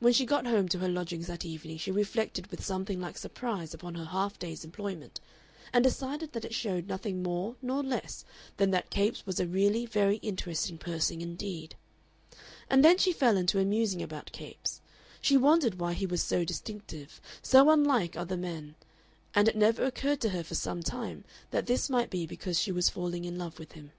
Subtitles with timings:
[0.00, 3.74] When she got home to her lodgings that evening she reflected with something like surprise
[3.74, 5.20] upon her half day's employment,
[5.74, 8.24] and decided that it showed nothing more nor less
[8.56, 11.74] than that Capes was a really very interesting person indeed.
[12.70, 14.80] And then she fell into a musing about Capes.
[15.20, 18.74] She wondered why he was so distinctive, so unlike other men,
[19.34, 22.72] and it never occurred to her for some time that this might be because she
[22.72, 23.92] was falling in love with him.